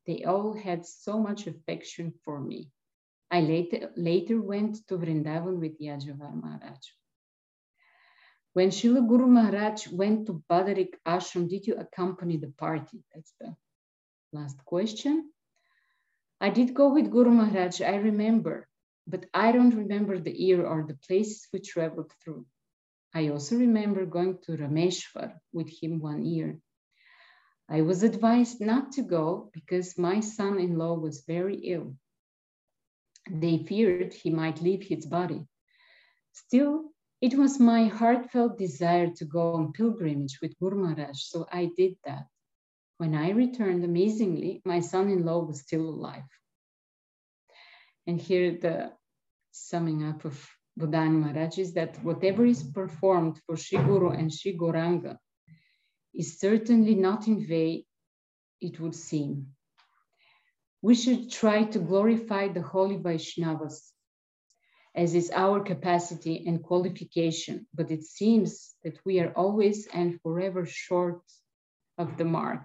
[0.07, 2.71] They all had so much affection for me.
[3.29, 6.79] I later, later went to Vrindavan with Yajavar Maharaj.
[8.53, 13.03] When Srila Guru Maharaj went to Badarik Ashram, did you accompany the party?
[13.13, 13.55] That's the
[14.33, 15.31] last question.
[16.41, 18.67] I did go with Guru Maharaj, I remember,
[19.07, 22.45] but I don't remember the year or the places we traveled through.
[23.13, 26.59] I also remember going to Rameshwar with him one year.
[27.69, 31.95] I was advised not to go because my son in law was very ill.
[33.29, 35.45] They feared he might leave his body.
[36.33, 36.91] Still,
[37.21, 41.95] it was my heartfelt desire to go on pilgrimage with Guru Maharaj, so I did
[42.05, 42.25] that.
[42.97, 46.29] When I returned, amazingly, my son-in-law was still alive.
[48.07, 48.91] And here the
[49.51, 50.49] summing up of
[50.79, 55.17] Bodhayan Maharaj is that whatever is performed for Sri Guru and Sri Gauranga
[56.13, 57.83] is certainly not in vain,
[58.59, 59.47] it would seem.
[60.81, 63.91] We should try to glorify the holy Vaishnavas
[64.93, 70.65] as is our capacity and qualification, but it seems that we are always and forever
[70.65, 71.21] short
[71.97, 72.61] of the mark.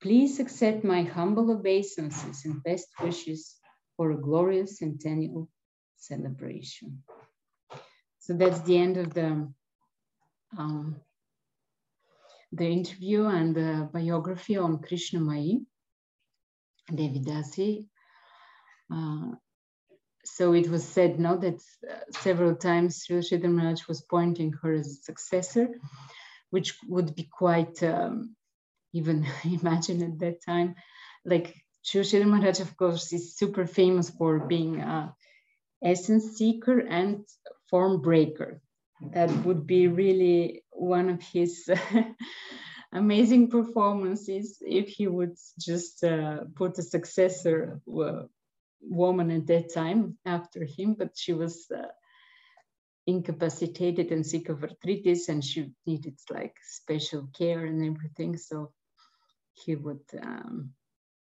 [0.00, 3.56] Please accept my humble obeisances and best wishes
[3.96, 5.48] for a glorious centennial
[5.98, 7.02] celebration.
[8.18, 9.52] So that's the end of the
[10.56, 10.96] um,
[12.52, 15.58] the interview and the biography on Krishna Mai,
[16.90, 17.86] Devidasi.
[18.90, 19.32] Uh,
[20.24, 24.88] so it was said now that uh, several times Sri Maharaj was pointing her as
[24.88, 25.68] a successor,
[26.50, 28.34] which would be quite um,
[28.92, 30.74] even imagine at that time.
[31.24, 35.14] Like Sri Maharaj, of course, is super famous for being a
[35.82, 37.24] essence seeker and
[37.70, 38.60] form breaker.
[39.12, 41.68] That would be really one of his
[42.92, 47.80] amazing performances if he would just uh, put a successor
[48.80, 51.88] woman at that time after him, but she was uh,
[53.06, 58.36] incapacitated and sick of arthritis, and she needed like special care and everything.
[58.36, 58.72] So
[59.54, 60.70] he would um,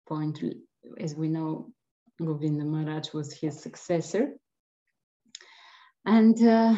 [0.08, 0.42] point,
[0.98, 1.72] as we know,
[2.18, 4.34] Govinda Maharaj was his successor.
[6.04, 6.74] And uh,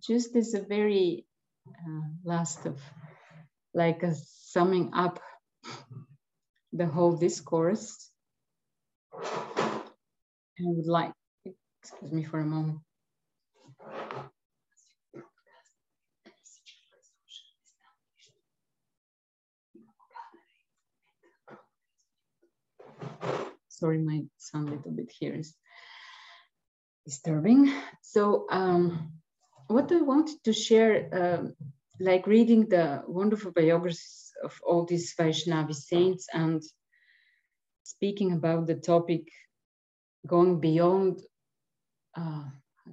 [0.00, 1.26] just as a very
[1.68, 2.80] uh, last of
[3.74, 5.20] like a summing up
[6.72, 8.10] the whole discourse,
[10.60, 11.12] I would like,
[11.82, 12.80] excuse me for a moment.
[23.68, 25.54] Sorry, my sound a little bit here is
[27.08, 27.72] disturbing.
[28.02, 29.12] So um,
[29.68, 31.48] what I wanted to share, uh,
[31.98, 36.62] like reading the wonderful biographies of all these Vaishnavi saints and
[37.82, 39.22] speaking about the topic
[40.26, 41.22] going beyond
[42.14, 42.44] uh,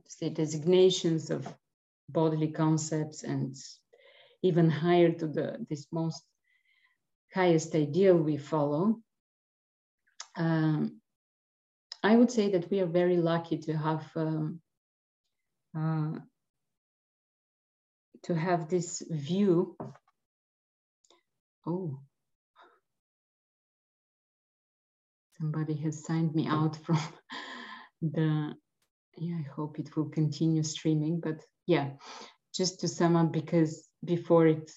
[0.07, 1.41] say designations of
[2.07, 3.55] bodily concepts and
[4.41, 6.23] even higher to the this most
[7.33, 8.83] highest ideal we follow
[10.37, 11.01] um,
[12.05, 14.61] I would say that we are very lucky to have um,
[15.75, 16.19] uh,
[18.25, 19.75] to have this view.
[21.65, 21.99] Oh,
[25.39, 26.99] somebody has signed me out from
[28.03, 28.53] the.
[29.17, 31.21] Yeah, I hope it will continue streaming.
[31.21, 31.93] But yeah,
[32.53, 34.69] just to sum up, because before it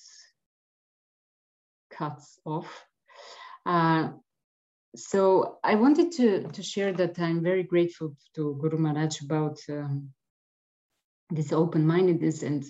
[1.90, 2.86] cuts off.
[3.66, 4.12] Uh,
[4.98, 10.10] so I wanted to, to share that I'm very grateful to Guru Maharaj about um,
[11.30, 12.64] this open-mindedness and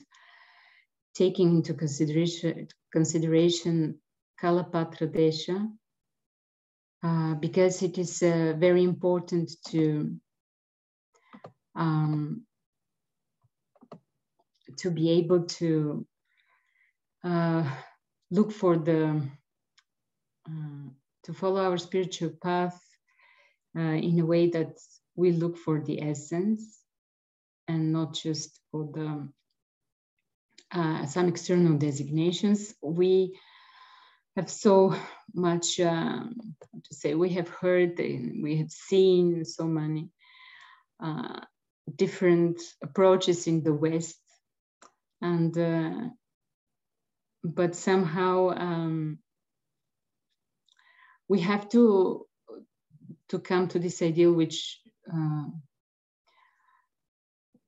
[1.15, 3.99] taking into consideration, consideration
[4.41, 5.69] Kalapatra Desha,
[7.03, 10.17] uh, because it is uh, very important to
[11.75, 12.43] um,
[14.77, 16.07] to be able to
[17.25, 17.65] uh,
[18.31, 19.23] look for the
[20.49, 20.89] uh,
[21.29, 22.81] to follow our spiritual path
[23.79, 24.79] uh, in a way that
[25.15, 26.81] we look for the essence
[27.69, 29.29] and not just for the
[30.73, 32.75] uh, some external designations.
[32.83, 33.39] We
[34.37, 34.95] have so
[35.35, 36.35] much um,
[36.73, 37.15] to say.
[37.15, 40.11] We have heard and we have seen so many
[41.03, 41.41] uh,
[41.95, 44.21] different approaches in the West,
[45.21, 46.09] and uh,
[47.45, 49.19] but somehow um,
[51.29, 52.27] we have to
[53.29, 54.81] to come to this ideal which
[55.13, 55.45] uh,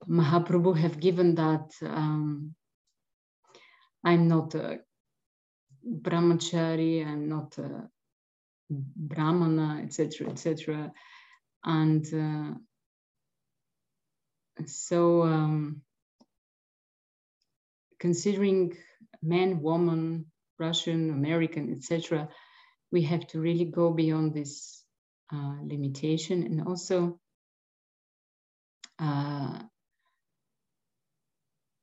[0.08, 2.54] Mahaprabhu have given that um,
[4.02, 4.80] I'm not a
[5.86, 7.88] brahmachari, I'm not a
[8.70, 10.92] brahmana, etc., etc.
[11.64, 12.54] And uh,
[14.66, 15.82] so, um,
[17.98, 18.76] considering
[19.22, 20.26] man, woman,
[20.58, 22.28] Russian, American, etc.,
[22.92, 24.84] we have to really go beyond this
[25.32, 27.18] uh, limitation and also
[28.98, 29.58] uh,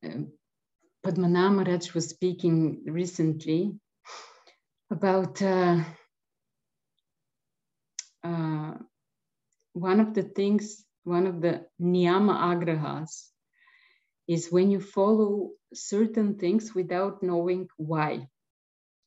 [0.04, 0.32] um,
[1.04, 3.72] Maharaj was speaking recently
[4.90, 5.82] about uh,
[8.24, 8.74] uh,
[9.72, 13.28] one of the things, one of the niyama agrahas
[14.28, 18.28] is when you follow certain things without knowing why.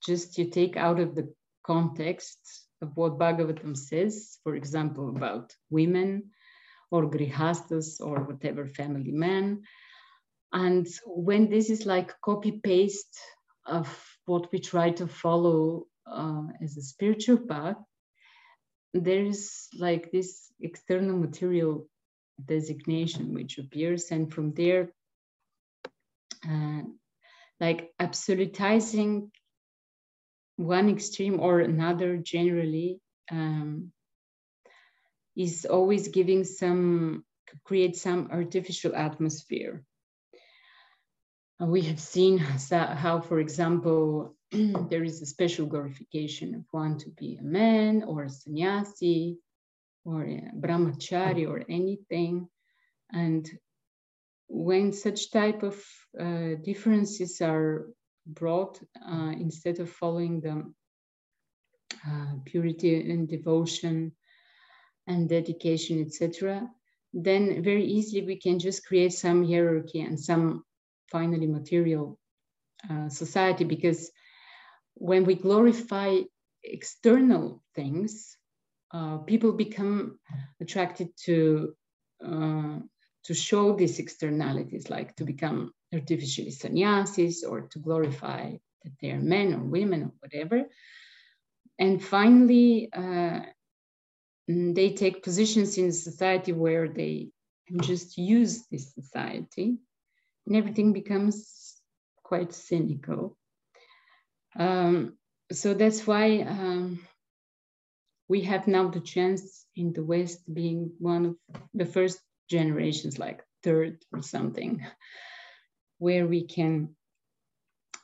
[0.06, 1.34] Just you take out of the
[1.64, 2.40] context
[2.82, 6.32] of what Bhagavatam says, for example, about women
[6.90, 9.62] or grihastas or whatever family man.
[10.52, 13.18] And when this is like copy paste
[13.66, 13.88] of
[14.26, 17.78] what we try to follow uh, as a spiritual path,
[18.94, 21.88] there is like this external material
[22.44, 24.92] designation which appears, and from there,
[26.50, 26.82] uh,
[27.60, 29.30] like absolutizing
[30.62, 33.00] one extreme or another generally
[33.32, 33.92] um,
[35.36, 37.24] is always giving some
[37.66, 39.84] create some artificial atmosphere.
[41.60, 47.38] We have seen how for example there is a special glorification of one to be
[47.38, 49.38] a man or a sannyasi
[50.04, 52.48] or a brahmachari or anything.
[53.12, 53.48] And
[54.48, 55.84] when such type of
[56.20, 57.88] uh, differences are
[58.26, 60.72] brought uh, instead of following the
[62.08, 64.12] uh, purity and devotion
[65.08, 66.68] and dedication, etc.,
[67.14, 70.64] then very easily we can just create some hierarchy and some
[71.12, 72.18] finally material
[72.90, 74.12] uh, society because
[74.94, 76.20] when we glorify
[76.64, 78.38] external things,
[78.94, 80.20] uh, people become
[80.60, 81.74] attracted to
[82.26, 82.80] uh,
[83.24, 88.52] to show these externalities, like to become artificially sannyasis or to glorify
[88.84, 90.64] that they are men or women or whatever.
[91.80, 93.42] And finally, uh,
[94.48, 97.30] they take positions in society where they
[97.82, 99.78] just use this society,
[100.46, 101.76] and everything becomes
[102.24, 103.38] quite cynical.
[104.58, 105.18] Um,
[105.52, 107.00] so that's why um,
[108.28, 111.36] we have now the chance in the West being one of
[111.74, 112.20] the first
[112.50, 114.86] generations, like third or something,
[116.02, 116.90] where we can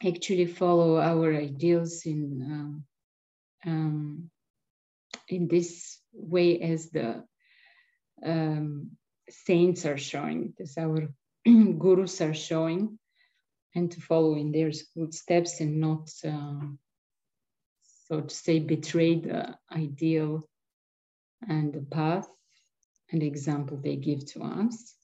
[0.05, 2.21] actually follow our ideals in
[2.51, 2.83] um,
[3.65, 4.29] um,
[5.27, 7.23] in this way as the
[8.23, 8.91] um,
[9.29, 11.09] saints are showing, as our
[11.45, 12.99] gurus are showing,
[13.73, 16.77] and to follow in their footsteps and not, um,
[18.07, 20.47] so to say, betray the ideal
[21.49, 22.27] and the path
[23.11, 24.96] and the example they give to us.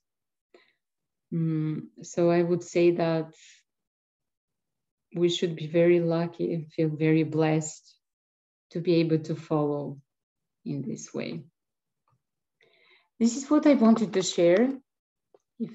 [1.34, 3.34] Mm, so I would say that
[5.16, 7.96] we should be very lucky and feel very blessed
[8.72, 9.98] to be able to follow
[10.66, 11.44] in this way.
[13.20, 14.70] This is what I wanted to share.
[15.60, 15.72] If,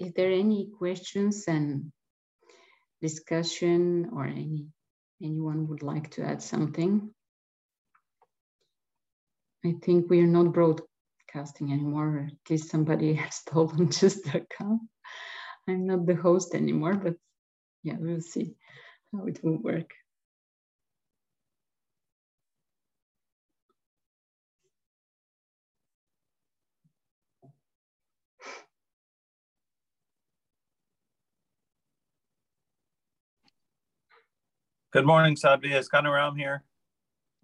[0.00, 1.92] if there any questions and
[3.00, 4.66] discussion or any
[5.22, 7.10] anyone would like to add something.
[9.64, 10.52] I think we are not
[11.32, 12.28] broadcasting anymore.
[12.30, 14.82] At least somebody has stolen just the account.
[15.66, 17.14] I'm not the host anymore, but
[17.82, 18.54] yeah, we'll see
[19.12, 19.90] how it will work.
[34.90, 35.70] Good morning, Sadhvi.
[35.72, 36.64] It's Kanaram here.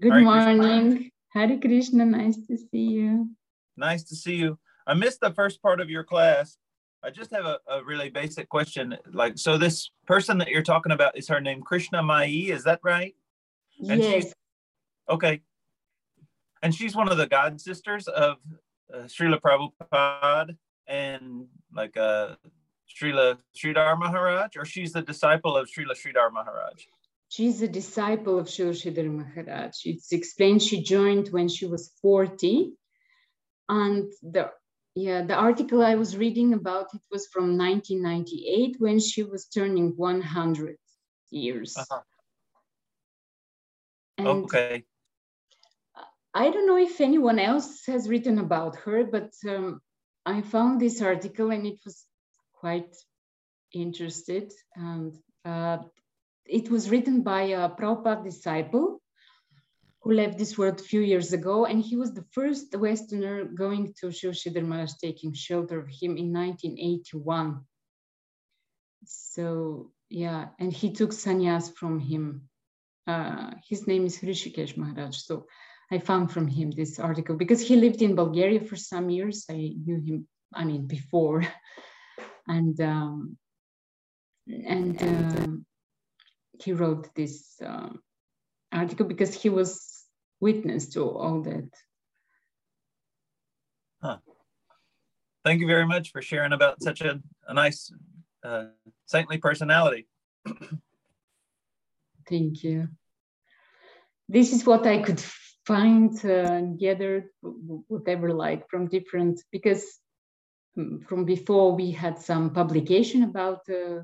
[0.01, 0.61] Good Hare morning.
[0.62, 1.11] Krishna.
[1.35, 3.28] Hare Krishna, nice to see you.
[3.77, 4.59] Nice to see you.
[4.87, 6.57] I missed the first part of your class.
[7.03, 8.97] I just have a, a really basic question.
[9.12, 12.81] Like, so this person that you're talking about is her name Krishna Mai, is that
[12.83, 13.14] right?
[13.89, 14.33] And yes.
[15.09, 15.43] Okay.
[16.62, 18.37] And she's one of the god sisters of
[18.93, 20.57] uh, Srila Prabhupada
[20.87, 22.37] and like uh,
[22.89, 26.85] Srila Sridhar Maharaj, or she's the disciple of Srila Sridhar Maharaj?
[27.29, 29.75] She's a disciple of Srila Sridhar Maharaj.
[29.85, 32.72] It's explained she joined when she was 40.
[33.69, 34.51] And the
[34.95, 39.93] yeah, the article I was reading about it was from 1998 when she was turning
[39.97, 40.77] 100
[41.31, 41.77] years.
[41.77, 42.01] Uh-huh.
[44.21, 44.85] okay.
[46.33, 49.81] I don't know if anyone else has written about her, but um,
[50.27, 52.05] I found this article and it was
[52.53, 52.95] quite
[53.73, 54.53] interested.
[54.77, 55.12] And
[55.45, 55.79] uh,
[56.47, 59.01] it was written by a Prabhupada disciple
[60.05, 61.64] who left this world a few years ago.
[61.64, 66.30] And he was the first Westerner going to Srila Maharaj, taking shelter of him in
[66.30, 67.62] 1981.
[69.07, 72.50] So, yeah, and he took sannyas from him.
[73.07, 75.16] Uh, his name is Hrishikesh Maharaj.
[75.16, 75.46] So
[75.90, 79.46] I found from him this article because he lived in Bulgaria for some years.
[79.50, 81.44] I knew him, I mean, before.
[82.46, 83.38] and um,
[84.46, 85.46] and uh,
[86.62, 88.00] he wrote this um,
[88.70, 89.93] article because he was
[90.45, 91.70] witness to all that.
[94.03, 94.18] Huh.
[95.45, 97.12] Thank you very much for sharing about such a,
[97.49, 97.80] a nice,
[98.49, 98.66] uh,
[99.07, 100.07] saintly personality.
[102.28, 102.88] Thank you.
[104.28, 105.22] This is what I could
[105.66, 107.26] find uh, gathered,
[107.95, 109.84] whatever like from different, because
[110.78, 114.03] mm, from before we had some publication about uh,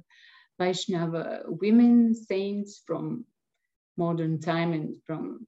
[0.58, 3.24] Vaishnava women saints from
[3.96, 5.46] modern time and from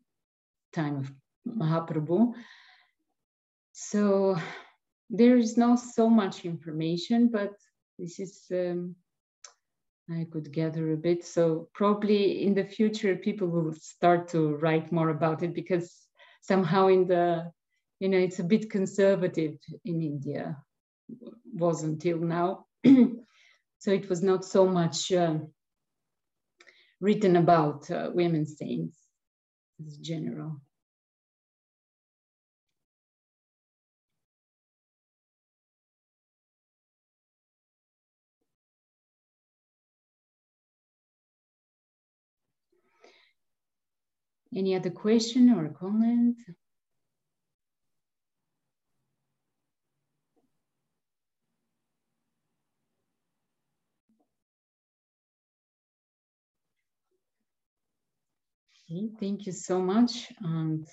[0.73, 1.13] time of
[1.47, 2.35] Mahaprabhu.
[3.73, 4.37] So
[5.11, 7.53] there is not so much information, but
[7.99, 8.97] this is, um,
[10.11, 11.25] I could gather a bit.
[11.25, 15.95] So probably in the future, people will start to write more about it because
[16.41, 17.51] somehow in the,
[18.01, 20.57] you know, it's a bit conservative in India,
[21.55, 22.67] was until now.
[23.83, 25.39] So it was not so much uh,
[27.01, 29.02] written about uh, women saints
[30.01, 30.61] general.
[44.55, 46.37] Any other question or comment?
[58.93, 60.87] Okay, thank you so much and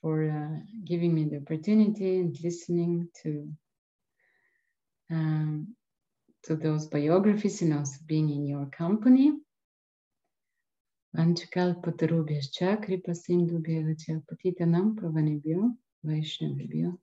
[0.00, 3.52] for uh, giving me the opportunity and listening to
[5.10, 5.76] um,
[6.44, 9.32] to those biographies and also being in your company.
[11.14, 15.76] Vanchakal patarubhyascha kripa sindhu bhavacha patitanam pavanebhyo
[16.06, 16.96] Vaishnavibhyo.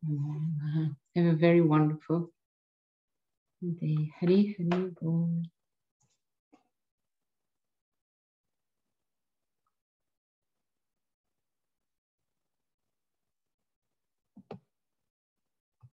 [1.15, 2.31] Have a very wonderful
[3.61, 4.11] day.
[4.19, 5.43] Hari Hari Bol.